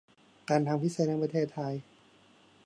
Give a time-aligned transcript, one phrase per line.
[0.49, 1.73] การทางพิเศษแห่งประเทศไทย